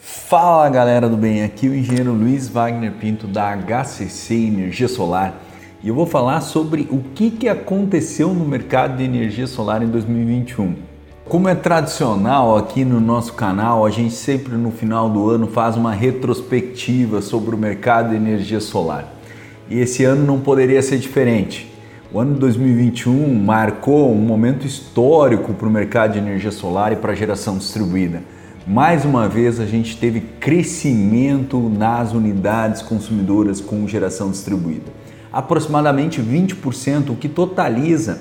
[0.00, 5.34] Fala galera do bem, aqui é o engenheiro Luiz Wagner Pinto da HCC Energia Solar
[5.82, 9.88] e eu vou falar sobre o que, que aconteceu no mercado de energia solar em
[9.88, 10.76] 2021.
[11.28, 15.76] Como é tradicional aqui no nosso canal, a gente sempre no final do ano faz
[15.76, 19.12] uma retrospectiva sobre o mercado de energia solar.
[19.68, 21.71] E esse ano não poderia ser diferente.
[22.12, 26.96] O ano de 2021 marcou um momento histórico para o mercado de energia solar e
[26.96, 28.22] para a geração distribuída
[28.66, 34.84] mais uma vez a gente teve crescimento nas unidades consumidoras com geração distribuída.
[35.32, 38.20] Aproximadamente 20%, o que totaliza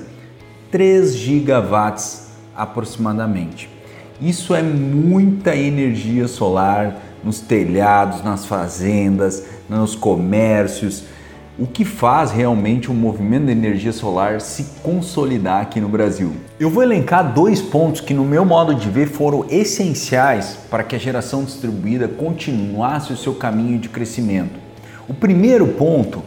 [0.72, 3.70] 3 gigawatts aproximadamente.
[4.20, 11.04] Isso é muita energia solar nos telhados, nas fazendas, nos comércios
[11.62, 16.34] o que faz realmente o movimento da energia solar se consolidar aqui no Brasil.
[16.60, 20.96] Eu vou elencar dois pontos que, no meu modo de ver, foram essenciais para que
[20.96, 24.60] a geração distribuída continuasse o seu caminho de crescimento.
[25.08, 26.24] O primeiro ponto,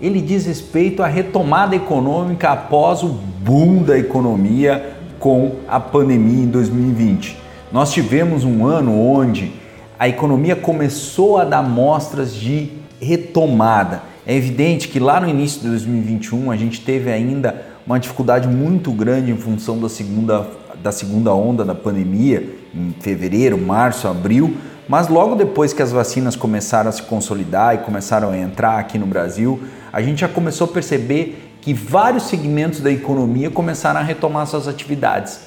[0.00, 6.48] ele diz respeito à retomada econômica após o boom da economia com a pandemia em
[6.48, 7.38] 2020.
[7.70, 9.52] Nós tivemos um ano onde
[9.96, 15.68] a economia começou a dar mostras de retomada é evidente que lá no início de
[15.68, 20.46] 2021 a gente teve ainda uma dificuldade muito grande em função da segunda,
[20.82, 24.56] da segunda onda da pandemia, em fevereiro, março, abril,
[24.88, 28.98] mas logo depois que as vacinas começaram a se consolidar e começaram a entrar aqui
[28.98, 29.60] no Brasil,
[29.92, 34.68] a gente já começou a perceber que vários segmentos da economia começaram a retomar suas
[34.68, 35.40] atividades.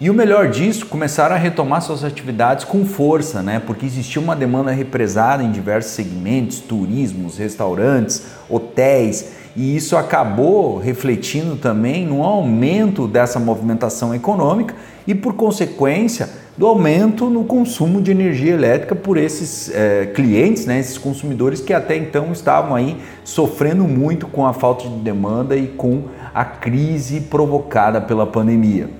[0.00, 3.60] E o melhor disso, começaram a retomar suas atividades com força, né?
[3.60, 11.54] Porque existia uma demanda represada em diversos segmentos, turismos, restaurantes, hotéis, e isso acabou refletindo
[11.54, 14.74] também no aumento dessa movimentação econômica
[15.06, 20.80] e, por consequência, do aumento no consumo de energia elétrica por esses é, clientes, né,
[20.80, 25.66] esses consumidores que até então estavam aí sofrendo muito com a falta de demanda e
[25.66, 28.99] com a crise provocada pela pandemia.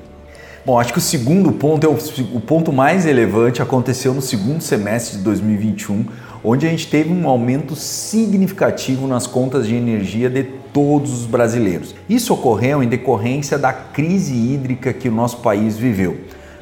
[0.64, 1.96] Bom, acho que o segundo ponto é o,
[2.36, 6.04] o, ponto mais relevante, aconteceu no segundo semestre de 2021,
[6.44, 11.94] onde a gente teve um aumento significativo nas contas de energia de todos os brasileiros.
[12.06, 16.18] Isso ocorreu em decorrência da crise hídrica que o nosso país viveu.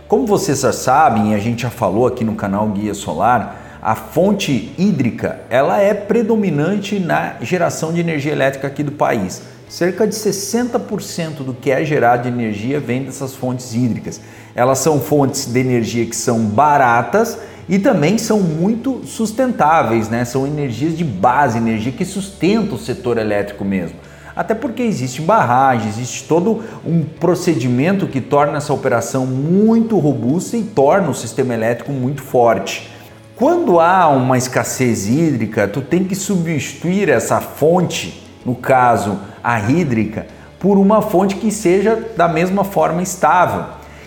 [0.06, 3.97] Como vocês já sabem, e a gente já falou aqui no canal Guia Solar, a
[3.97, 9.42] fonte hídrica ela é predominante na geração de energia elétrica aqui do país.
[9.69, 14.19] Cerca de 60% do que é gerado de energia vem dessas fontes hídricas.
[14.55, 20.25] Elas são fontes de energia que são baratas e também são muito sustentáveis, né?
[20.25, 23.97] São energias de base, energia que sustenta o setor elétrico mesmo.
[24.34, 30.62] Até porque existe barragem, existe todo um procedimento que torna essa operação muito robusta e
[30.62, 32.91] torna o sistema elétrico muito forte.
[33.37, 40.26] Quando há uma escassez hídrica, tu tem que substituir essa fonte, no caso a hídrica
[40.60, 43.64] por uma fonte que seja da mesma forma estável.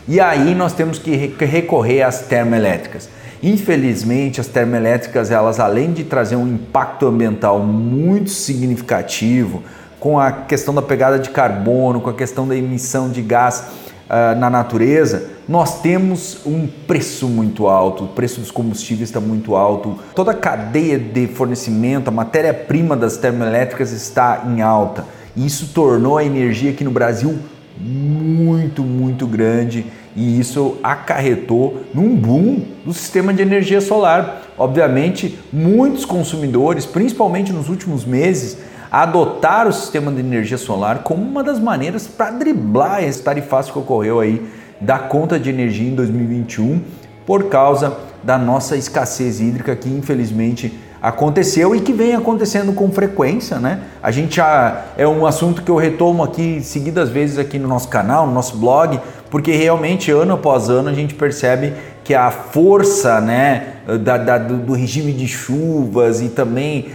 [0.07, 3.09] E aí nós temos que recorrer às termoelétricas.
[3.41, 9.63] Infelizmente, as termoelétricas, elas além de trazer um impacto ambiental muito significativo,
[9.99, 13.63] com a questão da pegada de carbono, com a questão da emissão de gás
[14.07, 19.55] uh, na natureza, nós temos um preço muito alto, o preço dos combustíveis está muito
[19.55, 25.03] alto, toda a cadeia de fornecimento, a matéria-prima das termoelétricas está em alta.
[25.35, 27.39] E isso tornou a energia aqui no Brasil
[27.79, 34.41] muito, muito grande e isso acarretou num boom do sistema de energia solar.
[34.57, 38.57] Obviamente, muitos consumidores, principalmente nos últimos meses,
[38.91, 43.79] adotaram o sistema de energia solar como uma das maneiras para driblar esse tarifaço que
[43.79, 44.45] ocorreu aí
[44.81, 46.81] da conta de energia em 2021
[47.25, 53.57] por causa da nossa escassez hídrica que infelizmente aconteceu e que vem acontecendo com frequência,
[53.57, 53.79] né?
[54.03, 57.87] A gente já é um assunto que eu retomo aqui seguidas vezes aqui no nosso
[57.87, 58.99] canal, no nosso blog,
[59.29, 64.73] porque realmente ano após ano a gente percebe que a força, né, da, da, do
[64.73, 66.89] regime de chuvas e também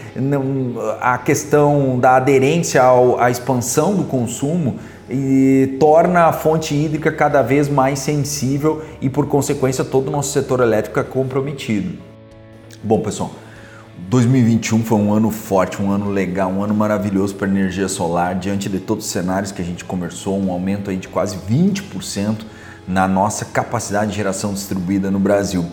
[1.00, 4.76] a questão da aderência ao, à expansão do consumo
[5.09, 10.32] e torna a fonte hídrica cada vez mais sensível e por consequência todo o nosso
[10.32, 11.97] setor elétrico é comprometido.
[12.82, 13.31] Bom, pessoal,
[13.99, 18.35] 2021 foi um ano forte, um ano legal, um ano maravilhoso para a energia solar,
[18.35, 22.41] diante de todos os cenários que a gente conversou, um aumento aí de quase 20%
[22.87, 25.65] na nossa capacidade de geração distribuída no Brasil.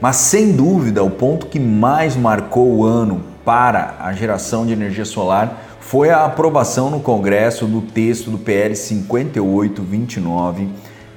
[0.00, 5.04] Mas sem dúvida, o ponto que mais marcou o ano para a geração de energia
[5.04, 10.68] solar foi a aprovação no Congresso do texto do PL 5829,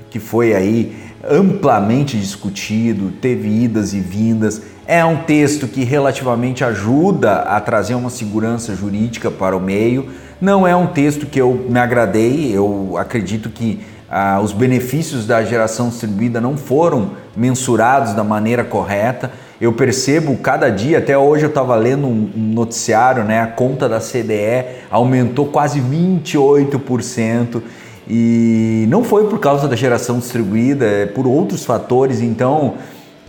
[0.10, 4.62] que foi aí amplamente discutido, teve idas e vindas.
[4.86, 10.07] É um texto que relativamente ajuda a trazer uma segurança jurídica para o meio.
[10.42, 15.44] Não é um texto que eu me agradei, eu acredito que ah, os benefícios da
[15.44, 19.31] geração distribuída não foram mensurados da maneira correta.
[19.62, 23.42] Eu percebo cada dia, até hoje eu estava lendo um noticiário, né?
[23.42, 27.62] A conta da CDE aumentou quase 28%
[28.09, 32.21] e não foi por causa da geração distribuída, é por outros fatores.
[32.21, 32.75] Então,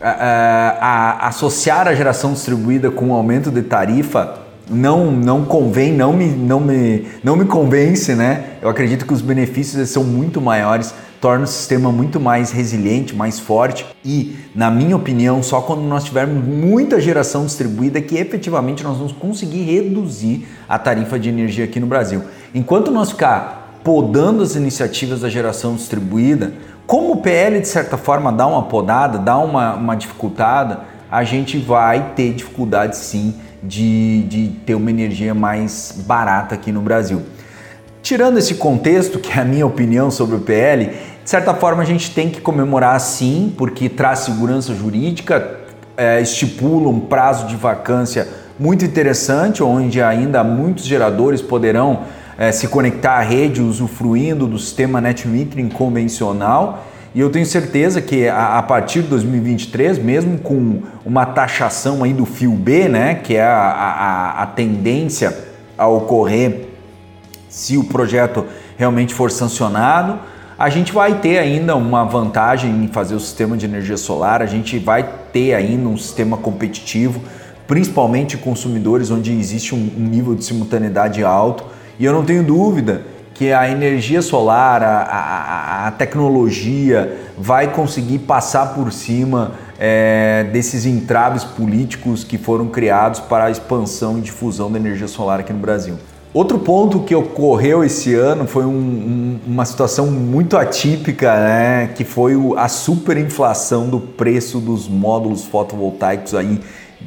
[0.00, 4.40] a, a, a associar a geração distribuída com o aumento de tarifa
[4.70, 8.44] não, não convém, não me, não, me, não me convence, né?
[8.62, 13.38] Eu acredito que os benefícios são muito maiores, torna o sistema muito mais resiliente, mais
[13.38, 18.96] forte e, na minha opinião, só quando nós tivermos muita geração distribuída que efetivamente nós
[18.96, 22.22] vamos conseguir reduzir a tarifa de energia aqui no Brasil.
[22.54, 26.52] Enquanto nós ficar podando as iniciativas da geração distribuída,
[26.86, 30.80] como o PL de certa forma dá uma podada, dá uma, uma dificultada,
[31.10, 36.80] a gente vai ter dificuldade sim de, de ter uma energia mais barata aqui no
[36.80, 37.22] Brasil.
[38.02, 41.86] Tirando esse contexto, que é a minha opinião sobre o PL, de certa forma a
[41.86, 45.60] gente tem que comemorar sim, porque traz segurança jurídica,
[45.96, 48.26] é, estipula um prazo de vacância
[48.58, 52.00] muito interessante, onde ainda muitos geradores poderão
[52.40, 58.00] é, se conectar à rede usufruindo do sistema net metering convencional e eu tenho certeza
[58.00, 63.16] que a, a, partir de 2023, mesmo com uma taxação aí do fio B, né,
[63.16, 65.36] que é a, a, a tendência
[65.76, 66.68] a ocorrer
[67.48, 68.46] se o projeto
[68.78, 70.18] realmente for sancionado,
[70.58, 74.46] a gente vai ter ainda uma vantagem em fazer o sistema de energia solar, a
[74.46, 77.20] gente vai ter ainda um sistema competitivo,
[77.66, 81.79] principalmente consumidores onde existe um nível de simultaneidade alto.
[82.00, 83.02] E eu não tenho dúvida
[83.34, 90.86] que a energia solar, a, a, a tecnologia vai conseguir passar por cima é, desses
[90.86, 95.58] entraves políticos que foram criados para a expansão e difusão da energia solar aqui no
[95.58, 95.96] Brasil.
[96.32, 102.04] Outro ponto que ocorreu esse ano foi um, um, uma situação muito atípica, né, que
[102.04, 106.60] foi o, a superinflação do preço dos módulos fotovoltaicos aí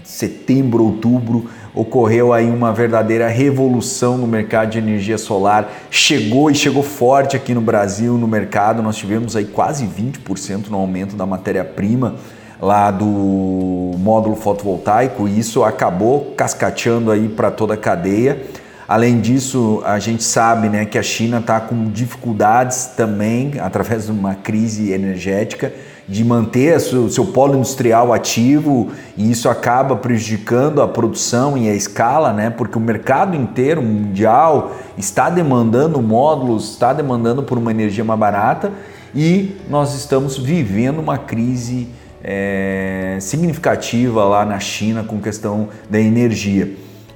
[0.03, 1.45] setembro, outubro,
[1.75, 5.71] ocorreu aí uma verdadeira revolução no mercado de energia solar.
[5.89, 8.83] Chegou e chegou forte aqui no Brasil no mercado.
[8.83, 12.15] Nós tivemos aí quase 20% no aumento da matéria-prima
[12.61, 18.41] lá do módulo fotovoltaico e isso acabou cascateando aí para toda a cadeia.
[18.87, 24.11] Além disso, a gente sabe né, que a China está com dificuldades também, através de
[24.11, 25.73] uma crise energética,
[26.07, 31.73] de manter o seu polo industrial ativo e isso acaba prejudicando a produção e a
[31.73, 32.49] escala, né?
[32.49, 38.71] Porque o mercado inteiro mundial está demandando módulos, está demandando por uma energia mais barata
[39.15, 41.87] e nós estamos vivendo uma crise
[42.23, 46.73] é, significativa lá na China com questão da energia.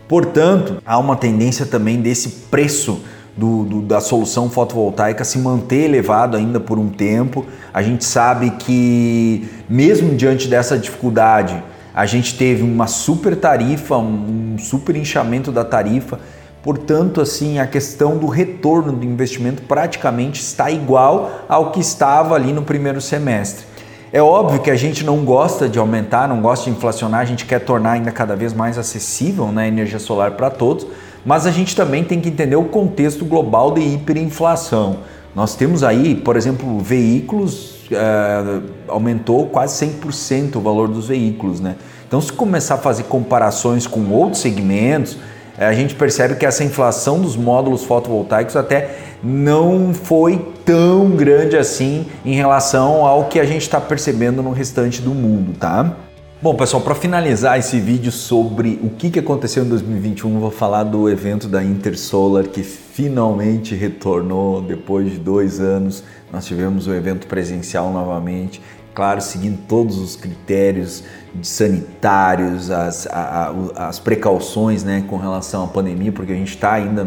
[0.07, 3.01] Portanto, há uma tendência também desse preço
[3.38, 7.45] do, do, da solução fotovoltaica se manter elevado ainda por um tempo.
[7.72, 11.63] A gente sabe que, mesmo diante dessa dificuldade,
[11.94, 16.19] a gente teve uma super tarifa, um, super inchamento da tarifa.
[16.63, 22.51] Portanto, assim, a questão do retorno do investimento praticamente está igual ao que estava ali
[22.51, 23.65] no primeiro semestre.
[24.12, 27.46] É óbvio que a gente não gosta de aumentar, não gosta de inflacionar, a gente
[27.46, 30.88] quer tornar ainda cada vez mais acessível né, a energia solar para todos,
[31.27, 35.00] mas a gente também tem que entender o contexto global de hiperinflação.
[35.36, 41.60] Nós temos aí, por exemplo, veículos, é, aumentou quase 100% o valor dos veículos.
[41.60, 41.75] Né?
[42.07, 45.17] Então, se começar a fazer comparações com outros segmentos,
[45.57, 51.57] é, a gente percebe que essa inflação dos módulos fotovoltaicos até não foi tão grande
[51.57, 55.93] assim em relação ao que a gente está percebendo no restante do mundo, tá?
[56.39, 61.10] Bom, pessoal, para finalizar esse vídeo sobre o que aconteceu em 2021, vou falar do
[61.10, 66.03] evento da Intersolar que finalmente retornou depois de dois anos.
[66.32, 68.62] Nós tivemos o evento presencial novamente,
[68.94, 71.03] claro, seguindo todos os critérios
[71.41, 76.74] sanitários, as, a, a, as precauções né, com relação à pandemia, porque a gente está
[76.74, 77.03] ainda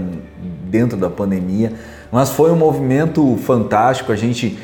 [0.65, 1.73] dentro da pandemia.
[2.11, 4.59] Mas foi um movimento fantástico, a gente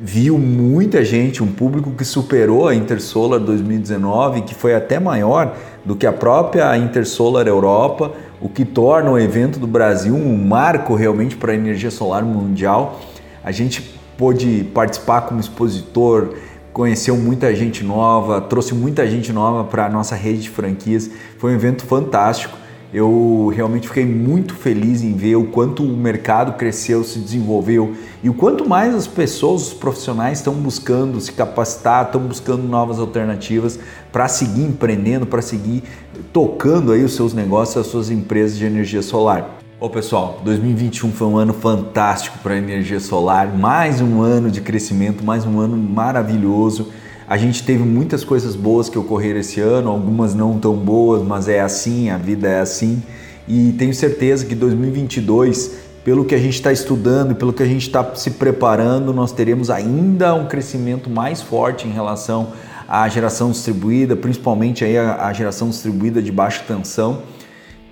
[0.00, 5.96] viu muita gente, um público que superou a Intersolar 2019, que foi até maior do
[5.96, 11.36] que a própria Intersolar Europa, o que torna o evento do Brasil um marco realmente
[11.36, 13.00] para a energia solar mundial.
[13.42, 13.80] A gente
[14.18, 16.34] pôde participar como expositor,
[16.72, 21.10] conheceu muita gente nova, trouxe muita gente nova para a nossa rede de franquias.
[21.38, 26.52] Foi um evento fantástico Eu realmente fiquei muito feliz em ver o quanto o mercado
[26.56, 32.06] cresceu, se desenvolveu e o quanto mais as pessoas, os profissionais estão buscando se capacitar,
[32.06, 33.78] estão buscando novas alternativas
[34.12, 35.82] para seguir empreendendo, para seguir
[36.32, 39.58] tocando aí os seus negócios, as suas empresas de energia solar.
[39.80, 44.60] Ô pessoal, 2021 foi um ano fantástico para a energia solar, mais um ano de
[44.60, 46.90] crescimento, mais um ano maravilhoso.
[47.28, 51.48] A gente teve muitas coisas boas que ocorreram esse ano, algumas não tão boas, mas
[51.48, 53.02] é assim, a vida é assim.
[53.48, 55.72] E tenho certeza que 2022,
[56.04, 59.32] pelo que a gente está estudando e pelo que a gente está se preparando, nós
[59.32, 62.52] teremos ainda um crescimento mais forte em relação
[62.86, 67.22] à geração distribuída, principalmente aí a, a geração distribuída de baixa tensão.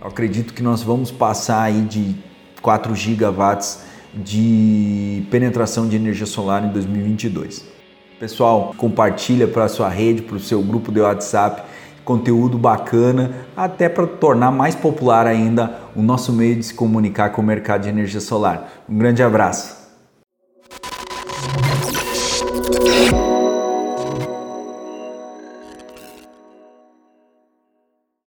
[0.00, 2.14] Eu acredito que nós vamos passar aí de
[2.62, 3.81] 4 gigawatts
[4.14, 7.74] de penetração de energia solar em 2022.
[8.25, 11.62] Pessoal, compartilha para sua rede, para o seu grupo de WhatsApp,
[12.07, 17.43] conteúdo bacana, até para tornar mais popular ainda o nosso meio de se comunicar com
[17.43, 18.83] o mercado de energia solar.
[18.88, 19.76] Um grande abraço.